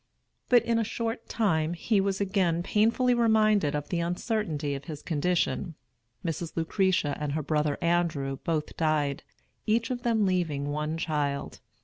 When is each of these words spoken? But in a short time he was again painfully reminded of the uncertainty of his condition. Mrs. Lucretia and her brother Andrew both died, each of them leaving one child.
But 0.49 0.65
in 0.65 0.79
a 0.79 0.83
short 0.83 1.29
time 1.29 1.73
he 1.75 2.01
was 2.01 2.19
again 2.19 2.63
painfully 2.63 3.13
reminded 3.13 3.75
of 3.75 3.89
the 3.89 3.99
uncertainty 3.99 4.73
of 4.73 4.85
his 4.85 5.03
condition. 5.03 5.75
Mrs. 6.25 6.57
Lucretia 6.57 7.15
and 7.19 7.33
her 7.33 7.43
brother 7.43 7.77
Andrew 7.83 8.37
both 8.43 8.75
died, 8.77 9.21
each 9.67 9.91
of 9.91 10.01
them 10.01 10.25
leaving 10.25 10.65
one 10.69 10.97
child. 10.97 11.59